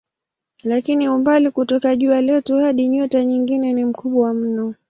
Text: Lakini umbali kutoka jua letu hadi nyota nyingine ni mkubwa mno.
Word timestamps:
Lakini 0.63 1.09
umbali 1.09 1.51
kutoka 1.51 1.95
jua 1.95 2.21
letu 2.21 2.57
hadi 2.57 2.87
nyota 2.87 3.23
nyingine 3.25 3.73
ni 3.73 3.85
mkubwa 3.85 4.33
mno. 4.33 4.73